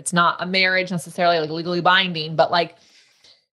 [0.00, 2.76] It's not a marriage necessarily like legally binding, but like,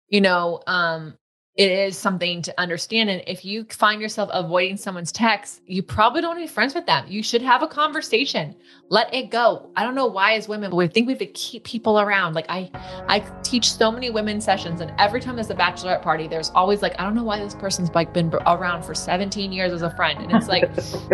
[0.08, 1.16] you know, um,
[1.56, 3.10] it is something to understand.
[3.10, 7.04] And if you find yourself avoiding someone's text, you probably don't be friends with them.
[7.06, 8.56] You should have a conversation.
[8.88, 9.70] Let it go.
[9.76, 12.34] I don't know why as women, but we think we have to keep people around.
[12.34, 12.70] Like I
[13.06, 16.82] I teach so many women sessions and every time there's a bachelorette party, there's always
[16.82, 19.90] like, I don't know why this person's like been around for 17 years as a
[19.94, 20.18] friend.
[20.20, 20.64] And it's like,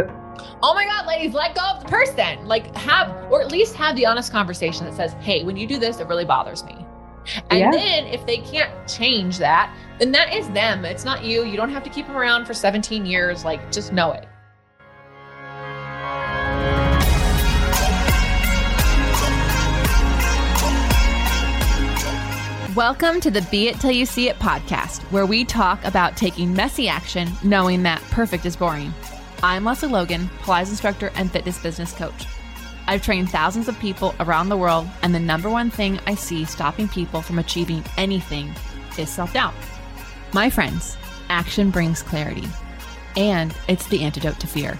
[0.63, 2.47] oh my God, ladies, let go of the person.
[2.47, 5.79] Like have, or at least have the honest conversation that says, hey, when you do
[5.79, 6.87] this, it really bothers me.
[7.51, 7.71] And yeah.
[7.71, 10.87] then if they can't change that, then that is them.
[10.87, 11.45] It's not you.
[11.45, 13.45] You don't have to keep them around for 17 years.
[13.45, 14.27] Like, just know it.
[22.75, 26.55] Welcome to the Be It Till You See It podcast, where we talk about taking
[26.55, 28.95] messy action, knowing that perfect is boring.
[29.43, 32.25] I'm Lesley Logan, Pilates instructor and fitness business coach.
[32.87, 36.47] I've trained thousands of people around the world, and the number one thing I see
[36.47, 38.55] stopping people from achieving anything
[38.97, 39.53] is self doubt.
[40.33, 40.97] My friends,
[41.29, 42.47] action brings clarity,
[43.17, 44.79] and it's the antidote to fear.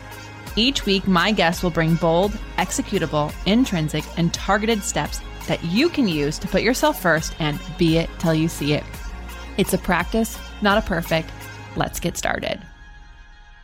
[0.55, 6.07] Each week, my guests will bring bold, executable, intrinsic, and targeted steps that you can
[6.07, 8.85] use to put yourself first and be it till you see it.
[9.57, 11.31] It's a practice, not a perfect.
[11.75, 12.61] Let's get started.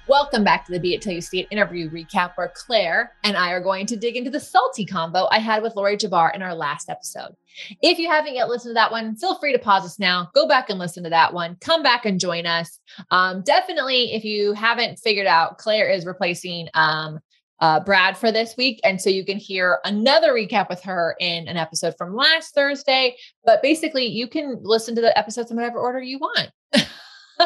[0.09, 3.37] Welcome back to the Be It Till You See It interview recap, where Clare and
[3.37, 6.43] I are going to dig into the salty combo I had with Lori Jabbar in
[6.43, 7.35] our last episode.
[7.83, 10.47] If you haven't yet listened to that one, feel free to pause us now, go
[10.47, 12.79] back and listen to that one, come back and join us.
[13.11, 17.19] Um, definitely, if you haven't figured out, Clare is replacing um,
[17.59, 18.79] uh, Brad for this week.
[18.85, 23.17] And so you can hear another recap with her in an episode from last Thursday.
[23.45, 26.51] But basically, you can listen to the episodes in whatever order you want.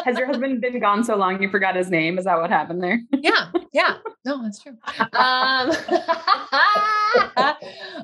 [0.05, 2.17] Has your husband been gone so long you forgot his name?
[2.17, 3.01] Is that what happened there?
[3.13, 3.97] yeah, yeah.
[4.23, 4.77] No, that's true.
[5.13, 5.71] Um,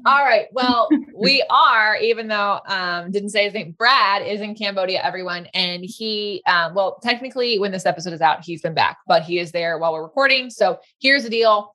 [0.06, 0.48] all right.
[0.52, 3.76] Well, we are, even though um, didn't say his name.
[3.78, 8.44] Brad is in Cambodia, everyone, and he, um, well, technically, when this episode is out,
[8.44, 10.50] he's been back, but he is there while we're recording.
[10.50, 11.74] So here's the deal.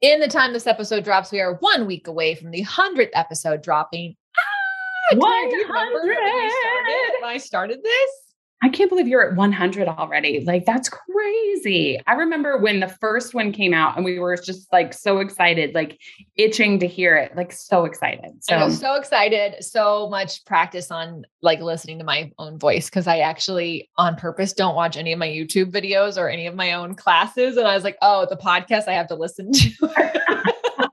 [0.00, 3.62] In the time this episode drops, we are one week away from the hundredth episode
[3.62, 4.14] dropping.
[4.38, 8.27] Ah, Clare, do you remember when, started, when I started this?
[8.60, 10.44] I can't believe you're at 100 already.
[10.44, 12.00] Like, that's crazy.
[12.08, 15.74] I remember when the first one came out and we were just like so excited,
[15.74, 16.00] like
[16.34, 18.32] itching to hear it, like so excited.
[18.40, 19.62] So, I was so excited.
[19.64, 24.52] So much practice on like listening to my own voice because I actually on purpose
[24.52, 27.56] don't watch any of my YouTube videos or any of my own classes.
[27.56, 29.70] And I was like, oh, the podcast I have to listen to.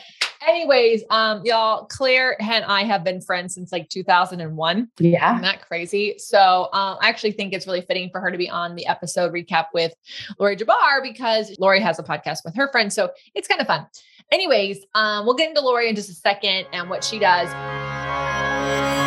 [0.49, 4.91] anyways, um, y'all, Clare and I have been friends since like 2001.
[4.99, 5.33] Yeah.
[5.33, 6.15] Isn't that crazy?
[6.19, 9.33] So um, I actually think it's really fitting for her to be on the episode
[9.33, 9.95] recap with
[10.39, 12.95] Lori Jabbar because Lori has a podcast with her friends.
[12.95, 13.87] So it's kind of fun.
[14.31, 17.49] Anyways, um, we'll get into Lori in just a second and what she does.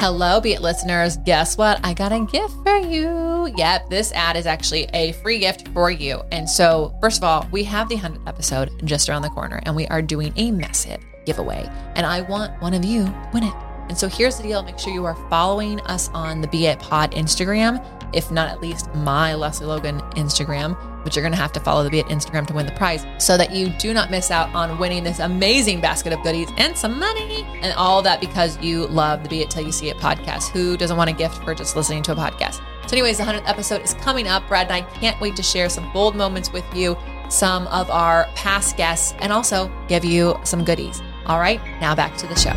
[0.01, 1.18] Hello, Be It listeners.
[1.18, 1.80] Guess what?
[1.84, 3.53] I got a gift for you.
[3.56, 6.24] Yep, this ad is actually a free gift for you.
[6.31, 9.75] And so, first of all, we have the 100th episode just around the corner, and
[9.75, 11.69] we are doing a massive giveaway.
[11.95, 13.53] And I want one of you to win it.
[13.89, 16.79] And so here's the deal make sure you are following us on the Be It
[16.79, 20.77] Pod Instagram, if not at least my Lesley Logan Instagram.
[21.03, 23.05] But you're going to have to follow the Be It Instagram to win the prize
[23.17, 26.77] so that you do not miss out on winning this amazing basket of goodies and
[26.77, 27.43] some money.
[27.61, 30.49] And all that because you love the Be It Till You See It podcast.
[30.51, 32.61] Who doesn't want a gift for just listening to a podcast?
[32.88, 34.47] So, anyways, the 100th episode is coming up.
[34.47, 36.97] Brad and I can't wait to share some bold moments with you,
[37.29, 41.01] some of our past guests, and also give you some goodies.
[41.25, 42.55] All right, now back to the show.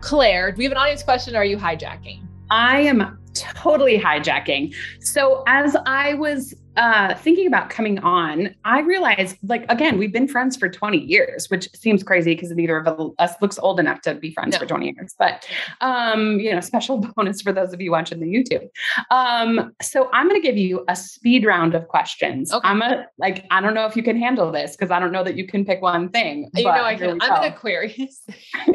[0.00, 2.22] Clare, do we have an audience question or are you hijacking?
[2.50, 4.74] I am totally hijacking.
[5.00, 10.28] So, as I was uh, thinking about coming on, I realized, like, again, we've been
[10.28, 14.14] friends for 20 years, which seems crazy because neither of us looks old enough to
[14.14, 14.60] be friends no.
[14.60, 15.12] for 20 years.
[15.18, 15.44] But,
[15.80, 18.68] um, you know, special bonus for those of you watching the YouTube.
[19.10, 22.52] Um, so I'm going to give you a speed round of questions.
[22.52, 22.66] Okay.
[22.66, 25.24] I'm a like, I don't know if you can handle this because I don't know
[25.24, 26.48] that you can pick one thing.
[26.54, 27.20] You know, I can.
[27.20, 28.22] I'm an Aquarius,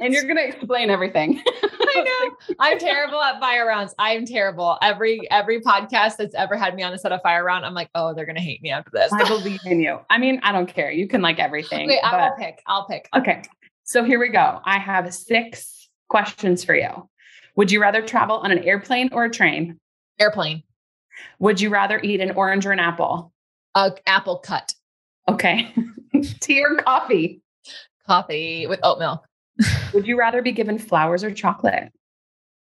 [0.00, 1.42] and you're going to explain everything.
[1.46, 2.54] I know.
[2.60, 3.92] I'm terrible at fire rounds.
[3.98, 4.78] I'm terrible.
[4.82, 7.90] Every every podcast that's ever had me on a set of fire round, I'm like,
[7.96, 9.12] oh, they're gonna hate me after this.
[9.12, 9.98] I believe in you.
[10.08, 10.92] I mean, I don't care.
[10.92, 11.90] You can like everything.
[11.90, 12.62] Okay, I'll pick.
[12.68, 13.08] I'll pick.
[13.16, 13.42] Okay.
[13.82, 14.60] So here we go.
[14.64, 17.08] I have six questions for you.
[17.56, 19.78] Would you rather travel on an airplane or a train?
[20.20, 20.62] Airplane.
[21.38, 23.32] Would you rather eat an orange or an apple?
[23.74, 24.74] A apple cut.
[25.28, 25.74] Okay.
[26.40, 27.42] Tea or coffee?
[28.06, 29.26] Coffee with oat milk.
[29.94, 31.92] Would you rather be given flowers or chocolate?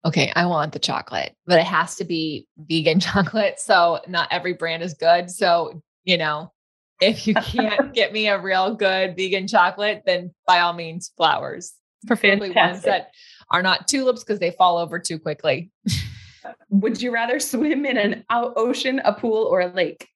[0.05, 3.59] Okay, I want the chocolate, but it has to be vegan chocolate.
[3.59, 5.29] So not every brand is good.
[5.29, 6.51] So, you know,
[7.01, 11.73] if you can't get me a real good vegan chocolate, then by all means, flowers.
[12.05, 12.73] Preferably Fantastic.
[12.73, 13.11] ones that
[13.49, 15.71] are not tulips because they fall over too quickly.
[16.69, 20.09] Would you rather swim in an ocean, a pool, or a lake?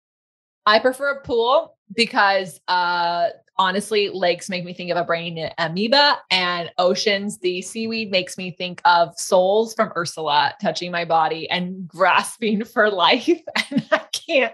[0.65, 6.17] I prefer a pool because uh, honestly, lakes make me think of a brain amoeba,
[6.31, 11.87] and oceans, the seaweed makes me think of souls from Ursula touching my body and
[11.87, 13.27] grasping for life,
[13.71, 14.53] and I can't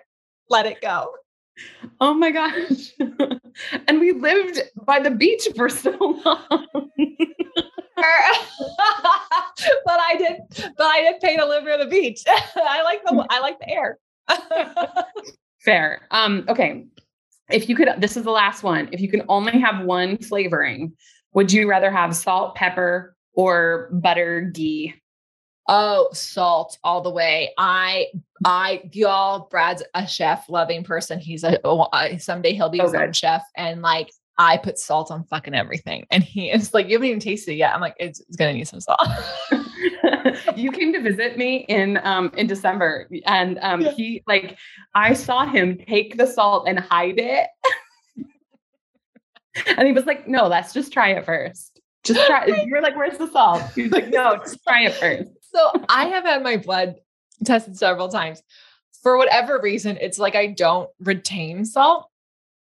[0.50, 1.13] let it go.
[2.00, 2.94] Oh my gosh.
[3.88, 6.19] and we lived by the beach for so long.
[9.85, 10.39] but I did
[10.77, 12.24] but I did pay to live near the beach.
[12.27, 14.00] I like the I like the air.
[15.59, 16.07] Fair.
[16.12, 16.85] Um okay.
[17.53, 18.89] If you could this is the last one.
[18.91, 20.94] If you can only have one flavoring,
[21.33, 24.95] would you rather have salt, pepper, or butter ghee?
[25.67, 27.53] Oh, salt all the way.
[27.57, 28.07] I,
[28.44, 31.19] I, y'all, Brad's a chef loving person.
[31.19, 31.57] He's a,
[32.19, 33.44] someday he'll be oh, his own chef.
[33.56, 36.06] And like, I put salt on fucking everything.
[36.12, 37.74] And he is like, you haven't even tasted it yet.
[37.74, 39.00] I'm like, it's, it's going to need some salt.
[40.56, 43.91] you came to visit me in, um, in December and, um, yeah.
[43.91, 44.57] he like,
[44.95, 47.47] I saw him take the salt and hide it.
[49.77, 51.80] and he was like, no, let's just try it first.
[52.03, 52.45] Just try.
[52.47, 52.68] it.
[52.68, 53.62] You're like, where's the salt?
[53.75, 56.95] He's like, no, just try it first so I have had my blood
[57.45, 58.41] tested several times.
[59.01, 62.09] For whatever reason, it's like I don't retain salt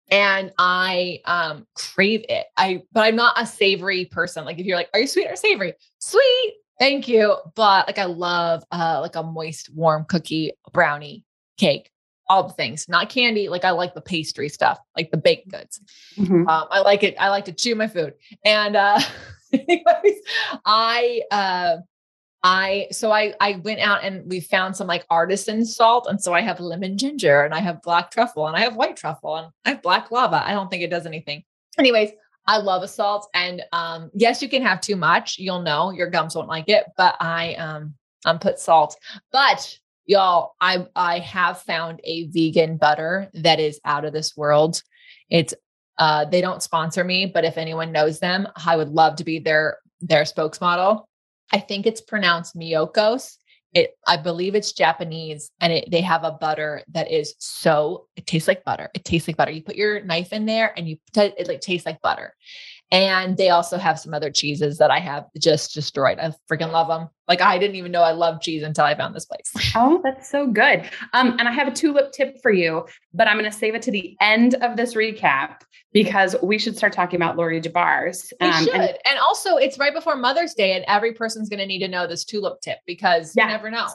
[0.09, 2.48] and I um crave it.
[2.56, 4.45] I but I'm not a savory person.
[4.45, 5.74] Like if you're like, are you sweet or savory?
[6.00, 6.56] Sweet.
[6.80, 7.36] Thank you.
[7.56, 11.25] But like I love uh like a moist, warm cookie, brownie,
[11.57, 11.92] cake,
[12.30, 13.50] all the things, not candy.
[13.50, 15.80] Like I like the pastry stuff, like the baked goods.
[16.18, 16.48] Mm-hmm.
[16.48, 17.15] Um, I like it.
[17.19, 18.13] I like to chew my food.
[18.45, 19.00] And uh
[19.54, 20.19] anyways,
[20.65, 21.77] I uh
[22.44, 26.34] I so I I went out and we found some like artisan salt, and so
[26.34, 29.48] I have lemon ginger, and I have black truffle, and I have white truffle, and
[29.66, 30.45] I have black lava.
[30.45, 31.44] I don't think it does anything.
[31.80, 32.12] Anyways,
[32.45, 35.38] I love a salt, and um, yes, you can have too much.
[35.39, 37.95] You'll know your gums won't like it, but I um
[38.25, 38.95] I'm put salt.
[39.31, 44.83] But y'all, I I have found a vegan butter that is out of this world.
[45.31, 45.56] It's
[45.98, 49.40] uh they don't sponsor me, but if anyone knows them, I would love to be
[49.40, 51.06] their their spokesmodel
[51.54, 53.38] I think it's pronounced Miyoko's.
[53.74, 58.08] It, I believe it's Japanese, and it, they have a butter that is so.
[58.16, 58.90] It tastes like butter.
[58.96, 59.52] It tastes like butter.
[59.52, 62.34] You put your knife in there, and you it like tastes like butter.
[62.92, 66.19] And they also have some other cheeses that I have just destroyed.
[66.19, 67.10] I freaking love them.
[67.28, 69.51] Like I didn't even know I loved cheese until I found this place.
[69.80, 70.89] Oh, that's so good.
[71.13, 73.81] Um, and I have a tulip tip for you, but I'm going to save it
[73.84, 75.62] to the end of this recap
[75.94, 78.31] because we should start talking about Lori Jabars.
[78.42, 78.74] Um, we should.
[78.74, 81.88] And, and, also, it's right before Mother's Day, and every person's going to need to
[81.88, 83.45] know this tulip tip because yeah.
[83.45, 83.88] you never know.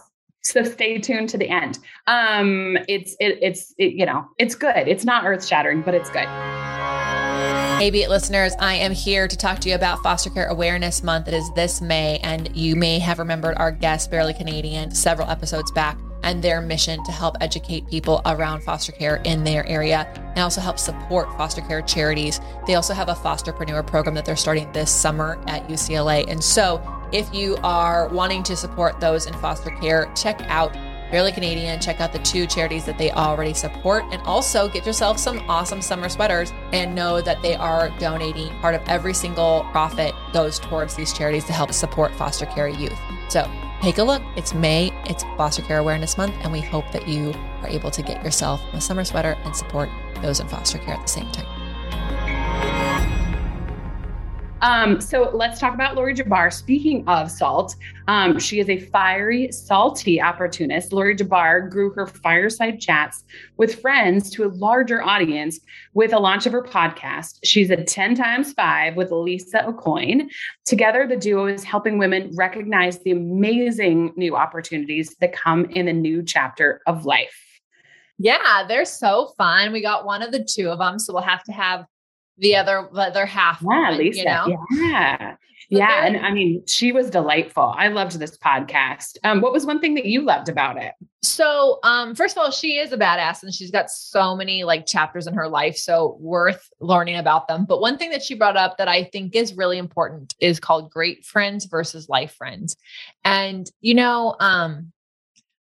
[0.43, 1.79] So stay tuned to the end.
[2.07, 4.89] Um, it's it, it's it, you know it's good.
[4.89, 6.29] It's not earth shattering, but it's good.
[7.83, 11.03] Hey, Be It listeners, I am here to talk to you about Foster Care Awareness
[11.03, 11.27] Month.
[11.27, 15.73] It is this May, and you may have remembered our guest, Barely Canadian, several episodes
[15.73, 20.39] back, and their mission to help educate people around foster care in their area and
[20.39, 22.41] also help support foster care charities.
[22.69, 26.25] They also have a fosterpreneur program that they're starting this summer at UCLA.
[26.29, 26.81] And so,
[27.11, 30.73] if you are wanting to support those in foster care, check out
[31.13, 35.19] Barely Canadian, check out the two charities that they already support, and also get yourself
[35.19, 40.15] some awesome summer sweaters and know that they are donating part of every single profit
[40.33, 42.99] goes towards these charities to help support foster care youth.
[43.29, 43.47] So
[43.83, 44.23] take a look.
[44.37, 48.01] It's May, it's Foster Care Awareness Month, and we hope that you are able to
[48.01, 49.91] get yourself a summer sweater and support
[50.23, 51.62] those in foster care at the same time.
[54.63, 56.53] Um, so let's talk about Lori Jabbar.
[56.53, 57.75] Speaking of salt,
[58.07, 60.93] um, she is a fiery, salty opportunist.
[60.93, 63.25] Lori Jabbar grew her fireside chats
[63.57, 65.59] with friends to a larger audience
[65.95, 67.41] with a launch of her podcast.
[67.43, 70.31] She's a 10 times five with Lisa O'Coin.
[70.65, 75.93] Together, the duo is helping women recognize the amazing new opportunities that come in the
[75.93, 77.37] new chapter of life.
[78.19, 79.73] Yeah, they're so fun.
[79.73, 81.87] We got one of the two of them, so we'll have to have
[82.39, 83.63] the other the other half.
[83.63, 84.19] Yeah, Lisa.
[84.19, 84.67] You know?
[84.73, 85.37] Yeah.
[85.71, 86.05] But yeah.
[86.05, 87.75] And I mean, she was delightful.
[87.77, 89.17] I loved this podcast.
[89.25, 90.93] Um, what was one thing that you loved about it?
[91.23, 94.87] So, um, first of all, she is a badass and she's got so many like
[94.87, 95.77] chapters in her life.
[95.77, 97.65] So worth learning about them.
[97.65, 100.91] But one thing that she brought up that I think is really important is called
[100.91, 102.77] great friends versus life friends.
[103.25, 104.93] And, you know, um,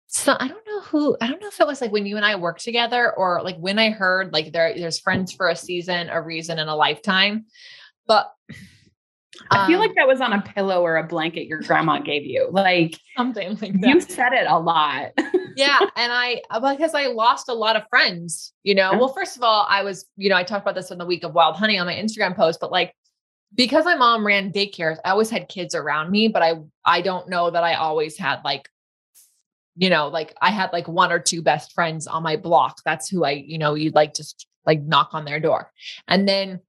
[0.08, 2.24] so I don't know who I don't know if it was like when you and
[2.24, 6.08] I worked together or like when I heard like there there's friends for a season,
[6.08, 7.44] a reason, and a lifetime.
[8.06, 8.32] But
[9.50, 12.24] I feel um, like that was on a pillow or a blanket your grandma gave
[12.24, 12.48] you.
[12.50, 13.88] Like something like that.
[13.88, 15.12] You said it a lot.
[15.56, 15.78] yeah.
[15.96, 16.40] And I,
[16.72, 18.96] because I lost a lot of friends, you know.
[18.98, 21.22] Well, first of all, I was, you know, I talked about this in the week
[21.22, 22.94] of wild honey on my Instagram post, but like
[23.54, 27.28] because my mom ran daycares, I always had kids around me, but I I don't
[27.28, 28.68] know that I always had like
[29.78, 32.80] you know, like I had like one or two best friends on my block.
[32.84, 35.70] That's who I, you know, you'd like just like knock on their door.
[36.08, 36.60] And then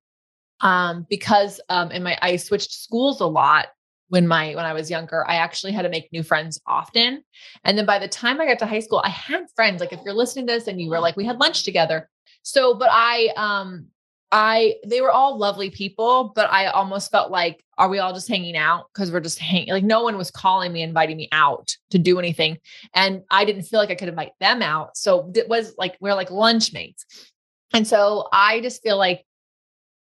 [0.61, 3.67] um because um in my I switched schools a lot
[4.09, 7.23] when my when I was younger, I actually had to make new friends often.
[7.63, 9.79] And then by the time I got to high school, I had friends.
[9.79, 12.07] Like if you're listening to this and you were like, we had lunch together.
[12.43, 13.87] So, but I um
[14.31, 18.27] I they were all lovely people, but I almost felt like, are we all just
[18.27, 18.85] hanging out?
[18.93, 22.19] Because we're just hanging like no one was calling me, inviting me out to do
[22.19, 22.57] anything.
[22.93, 24.97] And I didn't feel like I could invite them out.
[24.97, 27.05] So it was like we're like lunch mates.
[27.73, 29.25] And so I just feel like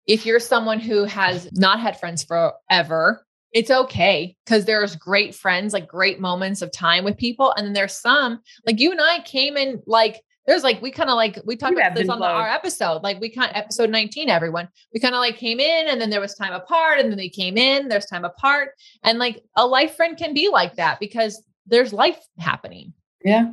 [0.08, 5.74] if you're someone who has not had friends forever, it's okay because there's great friends,
[5.74, 7.54] like great moments of time with people.
[7.56, 11.10] And then there's some like you and I came in like there's like we kind
[11.10, 14.30] of like we talked about this on the, our episode like we kind episode 19
[14.30, 17.18] everyone we kind of like came in and then there was time apart and then
[17.18, 18.72] they came in there's time apart.
[19.04, 22.94] And like a life friend can be like that because there's life happening.
[23.24, 23.52] Yeah.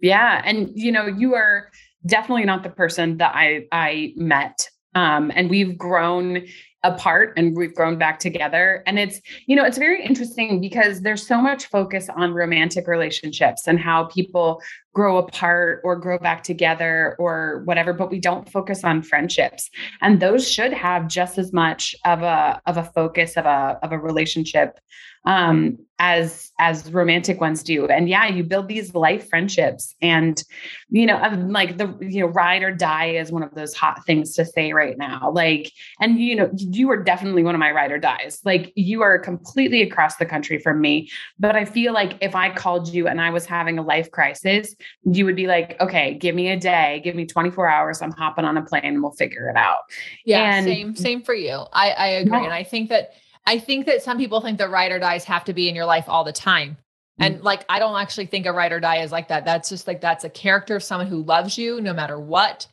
[0.00, 0.42] Yeah.
[0.44, 1.70] And you know you are
[2.06, 6.46] definitely not the person that i i met um and we've grown
[6.84, 8.82] apart and we've grown back together.
[8.86, 13.66] And it's you know it's very interesting because there's so much focus on romantic relationships
[13.66, 14.62] and how people
[14.98, 19.70] grow apart or grow back together or whatever but we don't focus on friendships
[20.02, 23.92] and those should have just as much of a of a focus of a of
[23.92, 24.80] a relationship
[25.24, 27.86] um, as as romantic ones do.
[27.86, 30.42] And yeah, you build these life friendships, and
[30.90, 34.34] you know, like the you know, ride or die is one of those hot things
[34.34, 35.30] to say right now.
[35.30, 38.40] Like, and you know, you are definitely one of my ride or dies.
[38.44, 42.50] Like, you are completely across the country from me, but I feel like if I
[42.50, 44.74] called you and I was having a life crisis,
[45.04, 48.02] you would be like, okay, give me a day, give me 24 hours.
[48.02, 49.78] I'm hopping on a plane and we'll figure it out.
[50.24, 51.64] Yeah, and, same, same for you.
[51.72, 52.44] I I agree, yeah.
[52.44, 53.12] and I think that
[53.46, 55.86] I think that some people think that ride or dies have to be in your
[55.86, 56.76] life all the time.
[57.18, 57.42] And mm.
[57.42, 59.44] like, I don't actually think a ride or die is like that.
[59.44, 62.66] That's just like, that's a character of someone who loves you no matter what.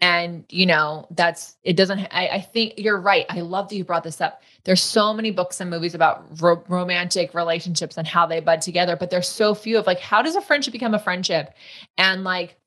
[0.00, 3.24] And, you know, that's, it doesn't, I, I think you're right.
[3.30, 4.42] I love that you brought this up.
[4.64, 8.94] There's so many books and movies about ro- romantic relationships and how they bud together,
[8.96, 11.54] but there's so few of like, how does a friendship become a friendship?
[11.96, 12.58] And like,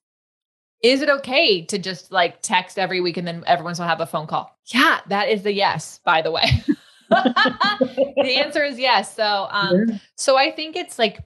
[0.82, 4.06] is it okay to just like text every week and then everyone's gonna have a
[4.06, 4.58] phone call?
[4.66, 6.64] Yeah, that is the yes, by the way.
[7.10, 9.16] the answer is yes.
[9.16, 9.98] So, um, yeah.
[10.16, 11.20] so I think it's like,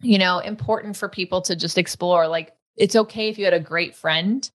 [0.00, 2.28] you know, important for people to just explore.
[2.28, 4.48] Like, it's okay if you had a great friend,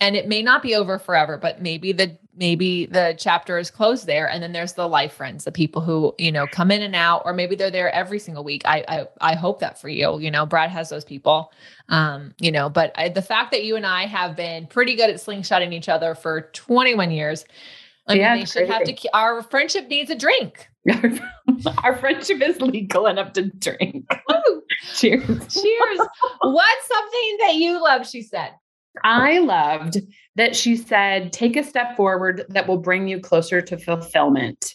[0.00, 4.06] and it may not be over forever, but maybe the maybe the chapter is closed
[4.06, 6.94] there, and then there's the life friends, the people who you know come in and
[6.94, 8.62] out, or maybe they're there every single week.
[8.64, 10.18] I I, I hope that for you.
[10.18, 11.52] You know, Brad has those people.
[11.88, 15.10] Um, you know, but I, the fact that you and I have been pretty good
[15.10, 17.44] at slingshotting each other for 21 years
[18.08, 18.72] I yeah, they should crazy.
[18.72, 19.08] have to.
[19.12, 20.68] Our friendship needs a drink.
[21.84, 24.06] our friendship is legal enough to drink.
[24.94, 25.26] Cheers.
[25.26, 25.98] Cheers.
[26.40, 28.08] What's something that you love?
[28.08, 28.52] She said.
[29.04, 29.98] I loved
[30.36, 34.74] that she said, take a step forward that will bring you closer to fulfillment.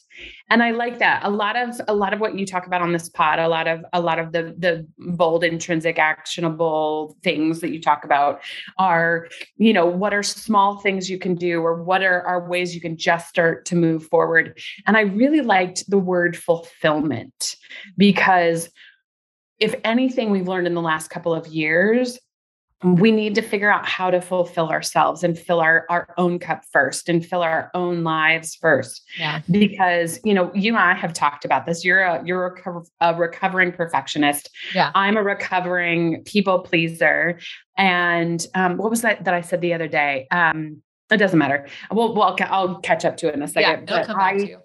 [0.49, 1.21] And i like that.
[1.23, 3.67] A lot of a lot of what you talk about on this pod a lot
[3.67, 8.41] of a lot of the the bold intrinsic actionable things that you talk about
[8.77, 9.27] are
[9.57, 12.81] you know what are small things you can do or what are, are ways you
[12.81, 14.59] can just start to move forward.
[14.85, 17.55] And i really liked the word fulfillment
[17.97, 18.69] because
[19.59, 22.19] if anything we've learned in the last couple of years
[22.83, 26.63] we need to figure out how to fulfill ourselves and fill our, our own cup
[26.71, 29.03] first and fill our own lives first.
[29.17, 29.41] Yeah.
[29.49, 31.85] Because, you know, you and I have talked about this.
[31.85, 34.49] You're a, you're a, a recovering perfectionist.
[34.73, 34.91] Yeah.
[34.95, 37.39] I'm a recovering people pleaser.
[37.77, 40.27] And um, what was that that I said the other day?
[40.31, 41.67] Um, it doesn't matter.
[41.91, 43.87] Well, well, I'll, catch up to it in a second.
[43.89, 44.62] Yeah, back I, to you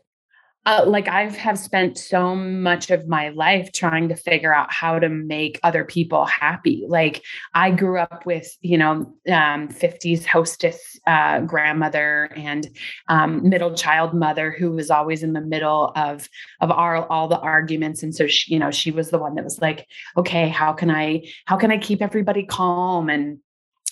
[0.66, 4.98] uh, like I've have spent so much of my life trying to figure out how
[4.98, 6.84] to make other people happy.
[6.86, 7.22] Like
[7.54, 12.68] I grew up with, you know, um, 50s hostess uh, grandmother and
[13.08, 16.28] um, middle child mother who was always in the middle of
[16.60, 18.02] of our, all the arguments.
[18.02, 19.86] And so she, you know, she was the one that was like,
[20.18, 23.38] okay, how can I how can I keep everybody calm and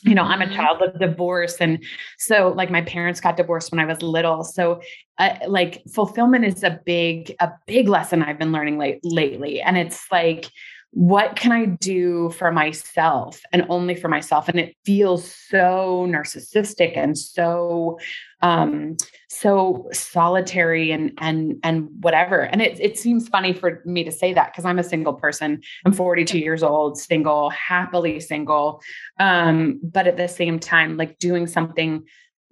[0.02, 0.54] you know i'm a mm-hmm.
[0.54, 1.82] child of divorce and
[2.18, 4.80] so like my parents got divorced when i was little so
[5.18, 9.76] uh, like fulfillment is a big a big lesson i've been learning late, lately and
[9.76, 10.50] it's like
[10.92, 14.48] what can I do for myself and only for myself?
[14.48, 17.98] And it feels so narcissistic and so
[18.42, 18.96] um
[19.28, 24.34] so solitary and and and whatever and it it seems funny for me to say
[24.34, 28.82] that because i'm a single person i'm 42 years old single happily single
[29.18, 32.04] um but at the same time like doing something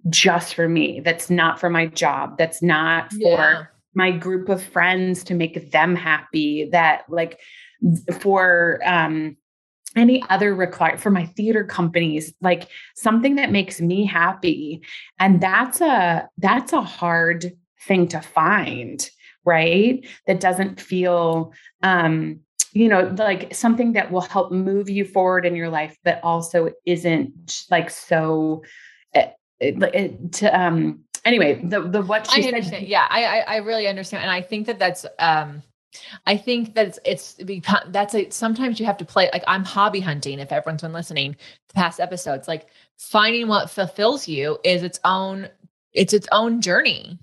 [0.09, 3.63] just for me that's not for my job that's not for yeah.
[3.93, 7.39] my group of friends to make them happy that like
[8.19, 9.37] for um
[9.95, 14.81] any other require for my theater companies like something that makes me happy
[15.19, 17.53] and that's a that's a hard
[17.87, 19.09] thing to find
[19.45, 22.39] right that doesn't feel um
[22.73, 26.71] you know like something that will help move you forward in your life but also
[26.85, 28.63] isn't like so
[29.13, 32.81] it, it, it, to um anyway the the what she I understand.
[32.81, 35.63] Said, yeah I I really understand and I think that that's um
[36.25, 37.35] I think that it's, it's
[37.87, 40.39] that's a sometimes you have to play like I'm hobby hunting.
[40.39, 45.49] If everyone's been listening to past episodes, like finding what fulfills you is its own
[45.93, 47.17] it's its own journey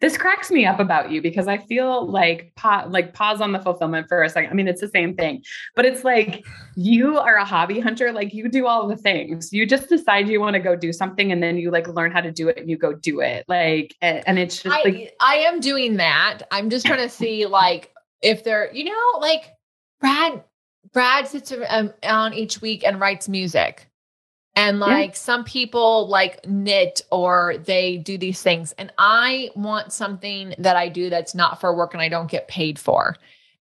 [0.00, 3.58] this cracks me up about you because I feel like pa- like pause on the
[3.58, 4.50] fulfillment for a second.
[4.50, 5.42] I mean, it's the same thing,
[5.74, 6.44] but it's like
[6.76, 8.12] you are a hobby hunter.
[8.12, 9.52] Like you do all the things.
[9.52, 12.20] You just decide you want to go do something, and then you like learn how
[12.20, 13.44] to do it, and you go do it.
[13.48, 16.42] Like, and, it's just I, like I am doing that.
[16.50, 19.52] I'm just trying to see like if they're, you know, like
[20.00, 20.44] Brad.
[20.92, 23.90] Brad sits um, on each week and writes music.
[24.56, 25.16] And like yeah.
[25.16, 28.72] some people like knit or they do these things.
[28.78, 32.48] And I want something that I do that's not for work and I don't get
[32.48, 33.16] paid for.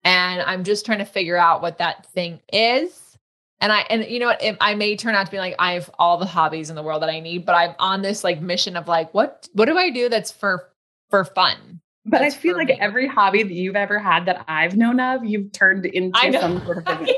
[0.03, 3.17] And I'm just trying to figure out what that thing is.
[3.61, 5.91] And I, and you know what, I may turn out to be like, I have
[5.99, 8.75] all the hobbies in the world that I need, but I'm on this like mission
[8.75, 10.69] of like, what, what do I do that's for,
[11.11, 11.81] for fun?
[12.05, 12.77] But I feel like me.
[12.79, 16.79] every hobby that you've ever had that I've known of, you've turned into some sort
[16.79, 17.13] of thing.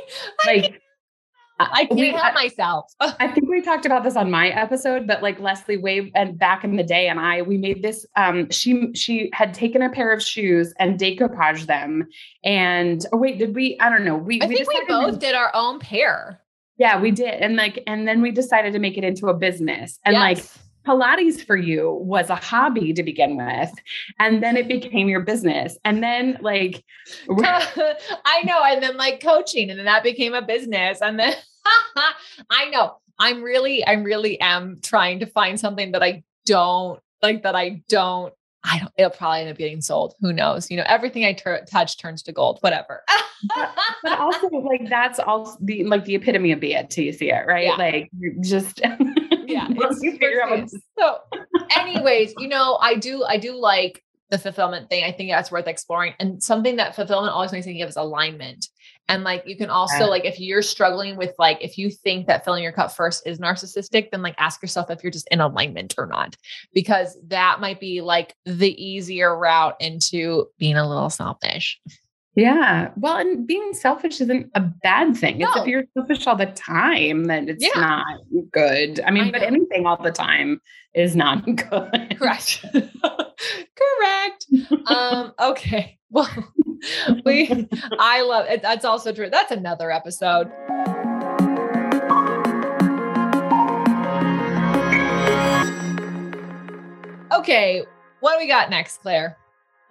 [0.46, 0.82] like
[1.72, 2.94] I can't we, help myself.
[3.00, 6.64] I think we talked about this on my episode, but like Lesley way and back
[6.64, 8.06] in the day, and I we made this.
[8.16, 12.08] Um, she she had taken a pair of shoes and decoupaged them.
[12.44, 13.78] And oh wait, did we?
[13.80, 14.16] I don't know.
[14.16, 16.42] We I we think we both did our own pair.
[16.78, 20.00] Yeah, we did, and like, and then we decided to make it into a business,
[20.06, 20.22] and yes.
[20.22, 20.46] like.
[20.84, 23.72] Pilates for you was a hobby to begin with,
[24.18, 25.78] and then it became your business.
[25.86, 26.84] And then, like,
[27.30, 31.00] I know, and then like coaching, and then that became a business.
[31.00, 31.36] And then
[32.50, 32.98] I know.
[33.20, 37.84] I'm really, I really am trying to find something that I don't like, that I
[37.88, 40.16] don't, I don't, it'll probably end up getting sold.
[40.22, 40.70] Who knows?
[40.70, 43.04] You know, everything I touch turns to gold, whatever.
[43.56, 47.14] but, but, also, like, that's also the, like, the epitome of be it till you
[47.14, 47.66] see it, right?
[47.66, 47.76] Yeah.
[47.76, 48.10] Like,
[48.42, 48.82] just,
[49.48, 49.68] yeah.
[49.70, 51.18] you figure out so,
[51.76, 55.04] anyways, you know, I do, I do like the fulfillment thing.
[55.04, 56.14] I think that's worth exploring.
[56.20, 58.68] And something that fulfillment always makes me think of is alignment.
[59.08, 62.46] And like you can also like if you're struggling with like if you think that
[62.46, 65.96] filling your cup first is narcissistic, then like ask yourself if you're just in alignment
[65.98, 66.38] or not.
[66.74, 71.80] Because that might be like the easier route into being a little selfish.
[72.36, 72.92] Yeah.
[72.96, 75.40] Well, and being selfish isn't a bad thing.
[75.40, 75.50] No.
[75.50, 77.82] It's if you're selfish all the time, then it's yeah.
[77.82, 78.06] not
[78.52, 79.02] good.
[79.02, 80.62] I mean, I but anything all the time
[80.94, 82.16] is not good.
[82.18, 82.66] Correct.
[82.74, 84.46] Correct.
[84.86, 85.98] um, okay.
[86.14, 86.28] Well,
[87.24, 88.62] we I love it.
[88.62, 89.30] That's also true.
[89.30, 90.52] That's another episode.
[97.32, 97.86] Okay,
[98.20, 99.38] what do we got next, Clare?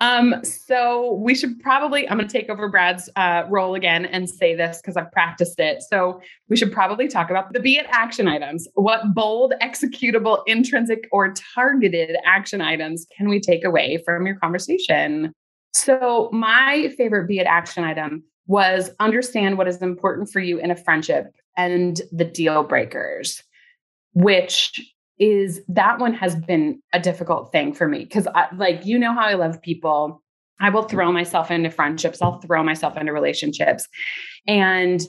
[0.00, 4.28] Um, so we should probably, I'm going to take over Brad's uh, role again and
[4.28, 5.82] say this because I've practiced it.
[5.82, 8.66] So we should probably talk about the be it action items.
[8.74, 15.32] What bold, executable, intrinsic, or targeted action items can we take away from your conversation?
[15.74, 20.70] So my favorite be it action item was understand what is important for you in
[20.70, 23.42] a friendship and the deal breakers,
[24.14, 24.80] which
[25.20, 29.26] is that one has been a difficult thing for me because like you know how
[29.26, 30.22] I love people.
[30.58, 30.90] I will mm-hmm.
[30.90, 32.20] throw myself into friendships.
[32.20, 33.86] I'll throw myself into relationships.
[34.48, 35.02] And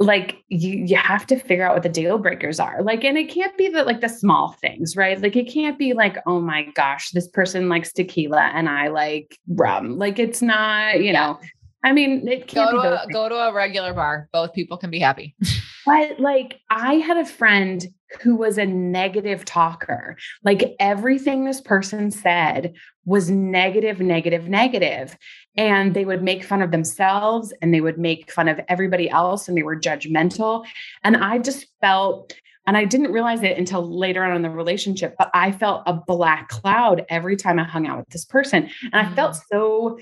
[0.00, 2.82] like you you have to figure out what the deal breakers are.
[2.82, 5.20] Like and it can't be the like the small things, right?
[5.20, 9.38] Like it can't be like, "Oh my gosh, this person likes tequila and I like
[9.46, 11.38] rum." Like it's not, you know.
[11.84, 14.30] I mean, it can't go to a, go to a regular bar.
[14.32, 15.36] Both people can be happy.
[15.86, 17.86] but like I had a friend
[18.22, 20.16] who was a negative talker.
[20.44, 22.74] Like everything this person said
[23.04, 25.16] was negative, negative, negative.
[25.56, 29.48] And they would make fun of themselves and they would make fun of everybody else
[29.48, 30.64] and they were judgmental.
[31.02, 32.32] And I just felt,
[32.66, 35.92] and I didn't realize it until later on in the relationship, but I felt a
[35.92, 38.70] black cloud every time I hung out with this person.
[38.92, 39.40] And I felt mm.
[39.50, 39.98] so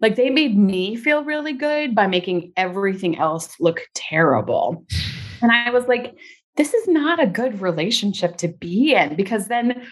[0.00, 4.84] like they made me feel really good by making everything else look terrible.
[5.40, 6.16] And I was like,
[6.56, 9.86] this is not a good relationship to be in because then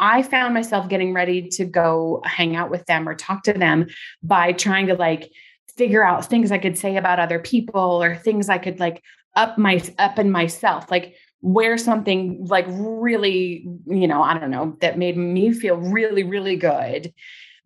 [0.00, 3.86] I found myself getting ready to go hang out with them or talk to them
[4.22, 5.30] by trying to like
[5.76, 9.02] figure out things I could say about other people or things I could like
[9.34, 14.76] up my up in myself like wear something like really you know I don't know
[14.80, 17.12] that made me feel really really good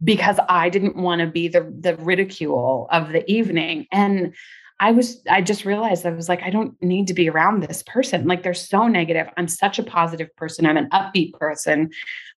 [0.02, 3.86] because I didn't want to be the the ridicule of the evening.
[3.92, 4.34] And
[4.80, 7.82] I was, I just realized I was like, I don't need to be around this
[7.82, 8.26] person.
[8.26, 9.28] Like they're so negative.
[9.36, 10.64] I'm such a positive person.
[10.64, 11.90] I'm an upbeat person.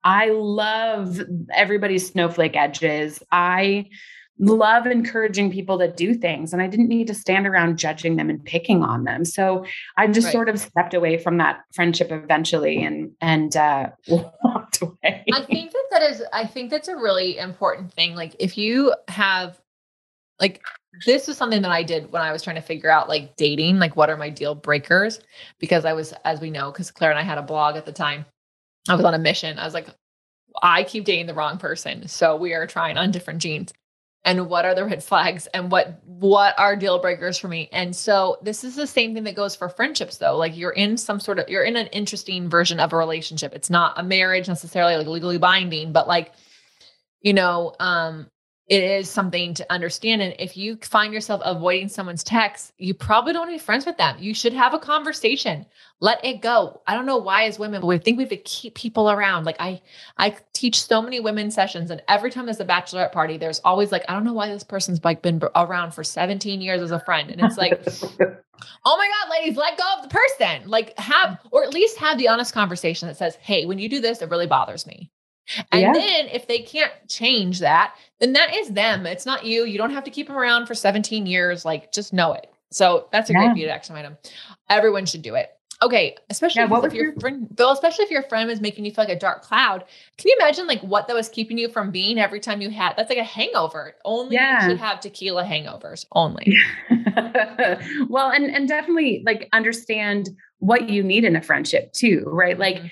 [0.04, 1.21] I love
[1.54, 3.21] everybody's snowflake edges.
[3.32, 3.89] I
[4.39, 6.51] love encouraging people to do things.
[6.51, 9.23] And I didn't need to stand around judging them and picking on them.
[9.23, 9.63] So
[9.97, 10.32] I just right.
[10.32, 13.91] sort of stepped away from that friendship eventually and, and, uh,
[14.43, 15.25] walked away.
[15.32, 18.15] I think that that is, I think that's a really important thing.
[18.15, 19.61] Like if you have,
[20.41, 20.62] like
[21.06, 23.80] this was something that I did when I was trying to figure out like dating,
[23.80, 25.21] like what are my deal breakers?
[25.60, 27.93] Because I was, as we know, because Clare and I had a blog at the
[27.93, 28.25] time,
[28.89, 29.58] I was on a mission.
[29.58, 29.88] I was like,
[30.62, 32.08] I keep dating the wrong person.
[32.08, 33.71] So we are trying on different genes.
[34.23, 37.69] And what are the red flags and what what are deal breakers for me?
[37.71, 40.38] And so this is the same thing that goes for friendships though.
[40.38, 43.54] Like you're in some sort of you're in an interesting version of a relationship.
[43.56, 46.34] It's not a marriage necessarily like legally binding, but like
[47.21, 48.27] you know, um
[48.67, 50.21] it is something to understand.
[50.21, 53.86] And if you find yourself avoiding someone's text, you probably don't want to be friends
[53.86, 54.15] with them.
[54.19, 55.65] You should have a conversation.
[56.00, 56.82] Let it go.
[56.88, 59.45] I don't know why as women, we think we have to keep people around.
[59.45, 59.82] Like I
[60.17, 63.91] I teach so many women sessions and every time there's a bachelorette party, there's always
[63.91, 67.00] like, I don't know why this person's like been around for 17 years as a
[67.00, 67.30] friend.
[67.30, 67.74] And it's like,
[68.86, 70.69] oh my God, ladies, let go of the person.
[70.69, 74.00] Like have, or at least have the honest conversation that says, hey, when you do
[74.00, 75.12] this, it really bothers me.
[75.72, 75.94] And yeah.
[75.94, 79.06] then if they can't change that, then that is them.
[79.06, 79.66] It's not you.
[79.66, 81.66] You don't have to keep them around for 17 years.
[81.66, 82.52] Like just know it.
[82.72, 83.46] So that's a yeah.
[83.46, 84.18] great beat action item.
[84.70, 85.52] Everyone should do it.
[85.84, 88.92] Okay, especially yeah, if your, your friend, Bill, especially if your friend is making you
[88.92, 89.84] feel like a dark cloud.
[90.18, 92.94] Can you imagine like what that was keeping you from being every time you had?
[92.96, 93.96] That's like a hangover.
[94.06, 94.64] Only yeah.
[94.64, 96.06] you should have tequila hangovers.
[96.12, 96.54] Only.
[98.10, 102.60] well, and and definitely like understand what you need in a friendship too, right?
[102.60, 102.88] Like mm-hmm.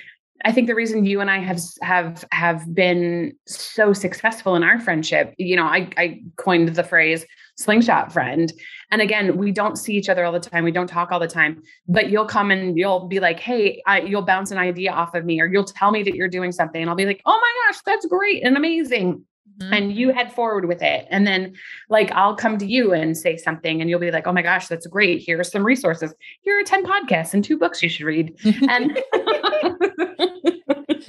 [0.46, 4.80] I think the reason you and I have have have been so successful in our
[4.80, 7.26] friendship, you know, I, I coined the phrase
[7.60, 8.54] slingshot friend.
[8.90, 10.64] And again, we don't see each other all the time.
[10.64, 14.02] We don't talk all the time, but you'll come and you'll be like, Hey, I,
[14.02, 16.82] you'll bounce an idea off of me, or you'll tell me that you're doing something.
[16.82, 19.26] And I'll be like, Oh my gosh, that's great and amazing.
[19.60, 19.74] Mm-hmm.
[19.74, 21.06] And you head forward with it.
[21.10, 21.54] And then,
[21.90, 24.68] like, I'll come to you and say something, and you'll be like, Oh my gosh,
[24.68, 25.22] that's great.
[25.22, 26.14] Here are some resources.
[26.42, 28.38] Here are 10 podcasts and two books you should read.
[28.70, 28.98] And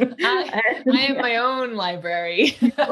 [0.00, 2.56] I, I have my own library.
[2.60, 2.88] That's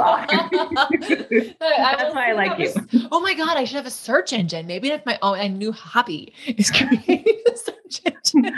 [2.15, 2.73] why I like you.
[3.11, 4.67] Oh my God, I should have a search engine.
[4.67, 8.55] Maybe if my oh, own a new hobby is creating a search engine.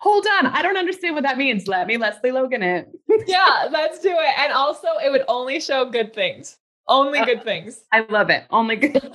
[0.00, 0.46] Hold on.
[0.46, 1.68] I don't understand what that means.
[1.68, 2.88] Let me Lesley Logan it.
[3.26, 4.38] yeah, let's do it.
[4.38, 6.56] And also it would only show good things.
[6.90, 7.84] Only uh, good things.
[7.92, 8.44] I love it.
[8.50, 9.00] Only good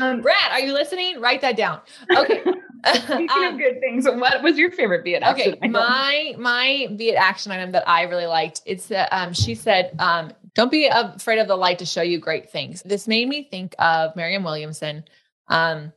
[0.00, 1.20] um, Brad, are you listening?
[1.20, 1.80] Write that down.
[2.10, 2.42] Okay.
[2.94, 5.54] Speaking um, of good things, what was your favorite be it action?
[5.54, 8.62] Okay, my my be it action item that I really liked.
[8.64, 12.18] It's that um, she said, um, "Don't be afraid of the light to show you
[12.18, 15.04] great things." This made me think of Marianne Williamson,
[15.48, 15.92] um,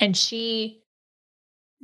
[0.00, 0.82] and she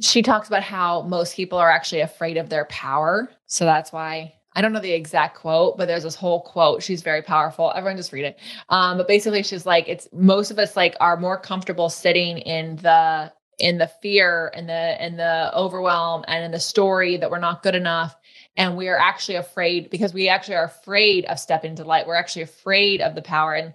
[0.01, 4.35] she talks about how most people are actually afraid of their power, so that's why
[4.55, 6.83] I don't know the exact quote, but there's this whole quote.
[6.83, 7.73] She's very powerful.
[7.75, 8.39] Everyone just read it.
[8.69, 12.77] Um, but basically she's like, it's most of us like are more comfortable sitting in
[12.77, 17.39] the in the fear and the and the overwhelm and in the story that we're
[17.39, 18.17] not good enough.
[18.57, 22.07] And we are actually afraid because we actually are afraid of stepping into light.
[22.07, 23.55] We're actually afraid of the power.
[23.55, 23.75] And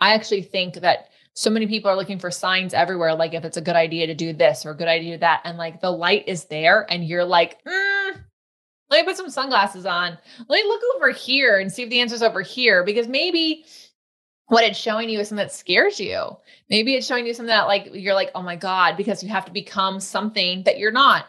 [0.00, 3.56] I actually think that so many people are looking for signs everywhere, like if it's
[3.56, 5.42] a good idea to do this or a good idea to that.
[5.44, 8.22] And like the light is there, and you're like, mm,
[8.94, 10.16] let me put some sunglasses on.
[10.48, 13.64] Let me look over here and see if the answer's over here because maybe
[14.46, 16.36] what it's showing you is something that scares you.
[16.70, 19.46] Maybe it's showing you something that like you're like, oh my God, because you have
[19.46, 21.26] to become something that you're not.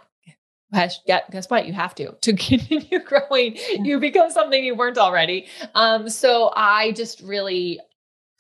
[0.73, 1.65] Guess what?
[1.65, 3.58] You have to to continue growing.
[3.80, 5.47] You become something you weren't already.
[5.73, 7.80] Um, so I just really,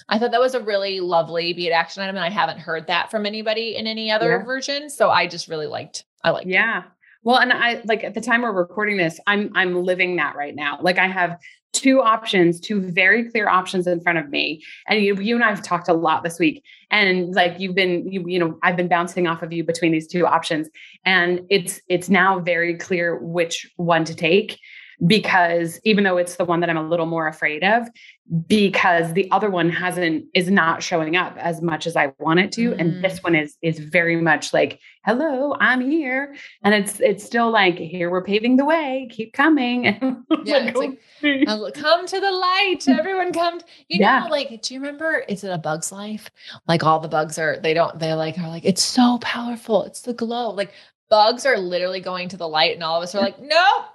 [0.09, 2.87] I thought that was a really lovely be it action item, and I haven't heard
[2.87, 4.43] that from anybody in any other yeah.
[4.43, 4.89] version.
[4.89, 6.03] So I just really liked.
[6.23, 6.47] I liked.
[6.47, 6.85] Yeah, it.
[7.25, 10.55] Well, and I like at the time we're recording this, I'm I'm living that right
[10.55, 10.77] now.
[10.81, 11.37] Like I have
[11.73, 14.63] two options, two very clear options in front of me.
[14.87, 16.63] And you, you and I have talked a lot this week.
[16.89, 20.07] And like you've been, you, you know, I've been bouncing off of you between these
[20.07, 20.69] two options.
[21.03, 24.57] And it's it's now very clear which one to take.
[25.05, 27.87] Because even though it's the one that I'm a little more afraid of,
[28.47, 32.51] because the other one hasn't is not showing up as much as I want it
[32.53, 32.71] to.
[32.71, 32.79] Mm.
[32.79, 36.35] And this one is is very much like, hello, I'm here.
[36.63, 39.83] And it's it's still like, here we're paving the way, keep coming.
[40.43, 42.87] yeah, like, like, come to the light.
[42.87, 43.59] Everyone come.
[43.89, 46.29] You know, like, do you remember is it a bug's life?
[46.67, 49.83] Like all the bugs are, they don't, they like are like, it's so powerful.
[49.83, 50.49] It's the glow.
[50.49, 50.71] Like
[51.09, 53.85] bugs are literally going to the light, and all of us are like, nope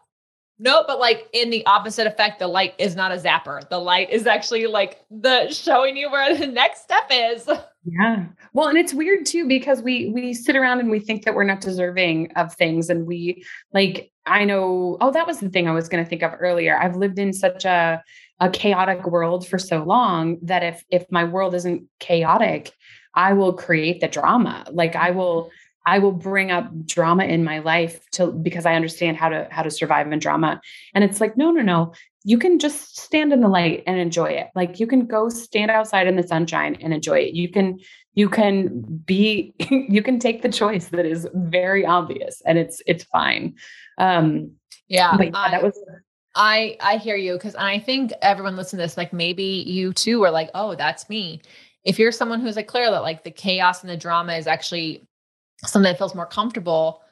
[0.63, 3.67] no, but like in the opposite effect, the light is not a zapper.
[3.71, 7.49] The light is actually like the showing you where the next step is.
[7.87, 8.27] Yeah.
[8.53, 11.45] Well, and it's weird too because we we sit around and we think that we're
[11.45, 13.43] not deserving of things and we
[13.73, 16.79] like I know oh that was the thing I was going to think of earlier.
[16.79, 18.03] I've lived in such a
[18.39, 22.73] a chaotic world for so long that if if my world isn't chaotic,
[23.15, 24.67] I will create the drama.
[24.71, 25.51] Like I will
[25.87, 29.63] I will bring up drama in my life to because I understand how to how
[29.63, 30.61] to survive in drama.
[30.95, 31.93] And it's like, no, no, no.
[32.25, 34.49] You can just stand in the light and enjoy it.
[34.55, 37.35] Like you can go stand outside in the sunshine and enjoy it.
[37.35, 37.79] You can
[38.15, 43.05] you can be you can take the choice that is very obvious and it's it's
[43.05, 43.55] fine.
[43.99, 44.53] Um
[44.89, 45.79] yeah, but yeah I, that was
[46.35, 50.23] I I hear you because I think everyone listen to this like maybe you too
[50.25, 51.41] are like, "Oh, that's me."
[51.85, 55.09] If you're someone who's like clear that like the chaos and the drama is actually
[55.65, 57.03] something that feels more comfortable,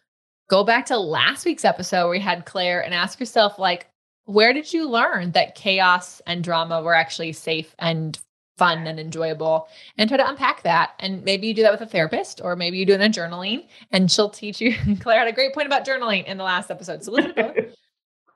[0.49, 3.87] go back to last week's episode where we had Clare and ask yourself, like,
[4.25, 8.19] where did you learn that chaos and drama were actually safe and
[8.59, 9.69] fun and enjoyable?
[9.97, 10.93] And try to unpack that.
[10.99, 13.67] And maybe you do that with a therapist or maybe you do it in journaling
[13.91, 14.75] and she'll teach you.
[15.01, 17.69] Clare had a great point about journaling in the last episode so listen to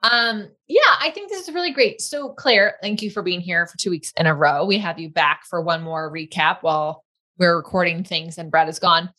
[0.04, 2.00] um yeah i think this is really great.
[2.00, 4.64] So clare thank you for being here for two weeks in a row.
[4.64, 7.04] We have you back for one more recap while
[7.38, 9.10] we're recording things and brad is gone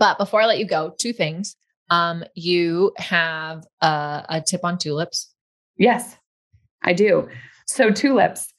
[0.00, 1.54] but before I let you go, two things.
[1.90, 5.32] Um, you have a, a tip on tulips.
[5.76, 6.16] Yes,
[6.82, 7.28] I do.
[7.66, 8.52] So tulips.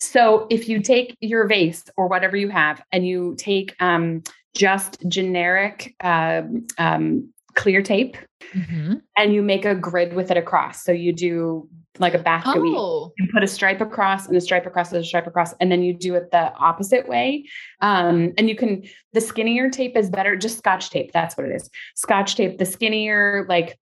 [0.00, 4.22] So if you take your vase or whatever you have, and you take um,
[4.56, 8.16] just generic um, um, clear tape,
[8.54, 8.94] mm-hmm.
[9.16, 10.84] and you make a grid with it across.
[10.84, 13.12] So you do like a basket oh.
[13.18, 15.82] You put a stripe across and a stripe across and a stripe across, and then
[15.82, 17.46] you do it the opposite way.
[17.80, 21.12] Um, and you can the skinnier tape is better, just scotch tape.
[21.12, 21.68] That's what it is.
[21.96, 23.78] Scotch tape, the skinnier, like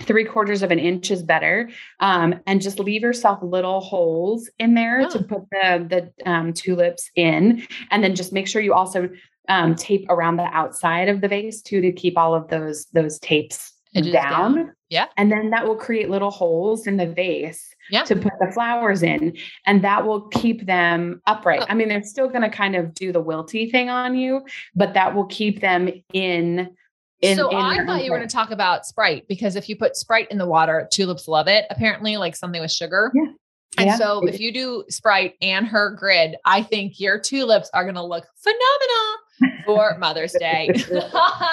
[0.00, 1.70] three quarters of an inch is better.
[2.00, 5.10] Um, and just leave yourself little holes in there oh.
[5.10, 9.08] to put the the um, tulips in, and then just make sure you also
[9.48, 13.18] um, tape around the outside of the vase too to keep all of those those
[13.18, 14.12] tapes down.
[14.12, 14.72] down.
[14.88, 15.06] Yeah.
[15.16, 18.04] And then that will create little holes in the vase yeah.
[18.04, 19.36] to put the flowers in.
[19.66, 21.62] And that will keep them upright.
[21.62, 21.66] Oh.
[21.68, 24.42] I mean, they're still going to kind of do the wilty thing on you,
[24.74, 26.70] but that will keep them in.
[27.20, 29.76] in so in I thought you were going to talk about Sprite because if you
[29.76, 33.12] put Sprite in the water, tulips love it, apparently, like something with sugar.
[33.14, 33.32] Yeah.
[33.76, 33.96] And yeah.
[33.96, 38.04] so if you do Sprite and her grid, I think your tulips are going to
[38.04, 39.16] look phenomenal
[39.64, 40.70] for Mother's Day.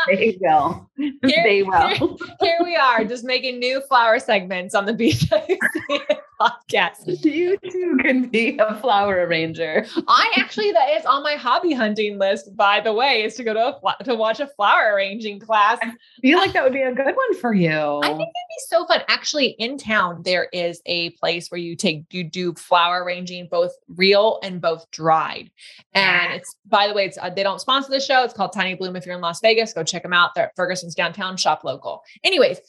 [0.08, 0.89] they will.
[0.98, 1.88] Here, they will.
[1.89, 5.26] Here, here, we are, just making new flower segments on the beach
[6.39, 7.24] podcast.
[7.26, 9.86] You too can be a flower arranger.
[10.08, 12.56] I actually that is on my hobby hunting list.
[12.56, 15.78] By the way, is to go to a, to watch a flower arranging class.
[15.82, 17.69] I feel like that would be a good one for you.
[17.69, 19.02] I think it'd be so fun.
[19.08, 23.71] Actually, in town there is a place where you take you do flower arranging, both
[23.89, 25.52] real and both dried.
[25.93, 28.24] And it's by the way, it's uh, they don't sponsor the show.
[28.24, 28.95] It's called Tiny Bloom.
[28.95, 30.32] If you're in Las Vegas, go check them out.
[30.36, 31.38] They're at Ferguson's downtown.
[31.38, 32.04] Shop local.
[32.24, 32.60] Anyways,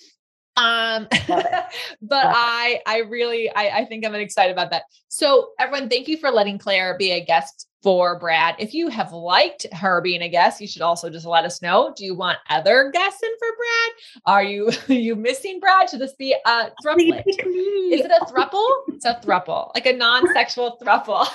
[0.57, 4.85] um, but I, I really, I, I think I'm excited about that.
[5.09, 8.57] So everyone, thank you for letting Clare be a guest for Brad.
[8.59, 11.95] If you have liked her being a guest, you should also just let us know.
[11.97, 13.93] Do you want other guests in for Brad?
[14.25, 15.91] Are you are you missing Brad?
[15.91, 17.23] Should this be a thruple?
[17.27, 18.69] Is it a thruple?
[18.89, 21.27] It's a thruple, like a non-sexual thruple.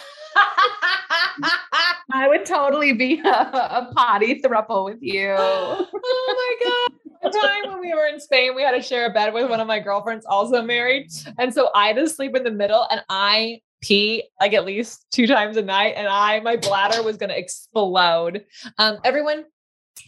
[2.13, 5.35] I would totally be a, a potty thruple with you.
[5.37, 7.00] oh my god!
[7.21, 9.59] The time when we were in Spain, we had to share a bed with one
[9.59, 11.11] of my girlfriends, also married.
[11.37, 15.27] And so I to sleep in the middle and I pee like at least two
[15.27, 15.95] times a night.
[15.97, 18.45] And I, my bladder was going to explode.
[18.77, 19.45] Um, everyone,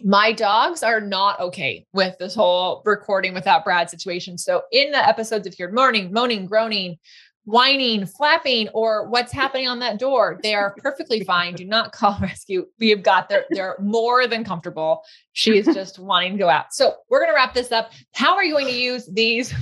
[0.03, 4.37] my dogs are not okay with this whole recording without Brad situation.
[4.37, 6.97] So in the episodes, if you're moaning, moaning, groaning,
[7.45, 11.55] whining, flapping, or what's happening on that door, they are perfectly fine.
[11.55, 12.65] Do not call rescue.
[12.79, 15.03] We have got they're they're more than comfortable.
[15.33, 16.73] She is just wanting to go out.
[16.73, 17.91] So we're gonna wrap this up.
[18.13, 19.53] How are you going to use these?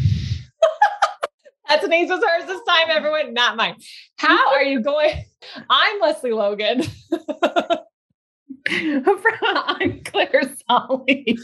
[1.67, 3.77] That's an was hers this time, everyone, not mine.
[4.17, 5.23] How are you going?
[5.69, 6.83] I'm Lesley Logan.
[8.69, 11.37] I'm Clare Solly.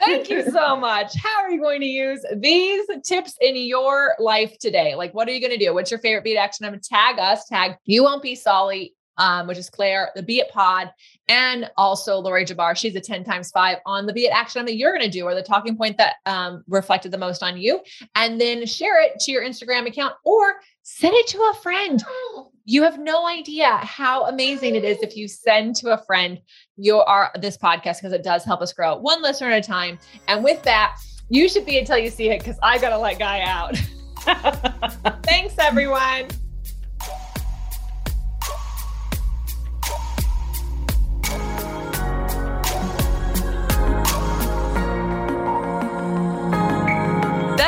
[0.00, 1.16] Thank you so much.
[1.16, 4.94] How are you going to use these tips in your life today?
[4.94, 5.74] Like, what are you going to do?
[5.74, 6.66] What's your favorite beat action?
[6.66, 10.22] I'm going to tag us, tag you won't be Solly, um, which is Clare, the
[10.22, 10.92] Be It Pod,
[11.28, 12.76] and also Lori Jabbar.
[12.76, 15.24] She's a 10 times five on the Be It action that you're going to do
[15.24, 17.80] or the talking point that um, reflected the most on you.
[18.14, 22.02] And then share it to your Instagram account or send it to a friend.
[22.06, 22.50] Oh.
[22.66, 26.40] You have no idea how amazing it is if you send to a friend
[26.76, 29.98] your our this podcast because it does help us grow one listener at a time.
[30.28, 30.96] And with that,
[31.28, 33.76] you should be until you see it because I gotta let Guy out.
[35.24, 36.28] Thanks, everyone.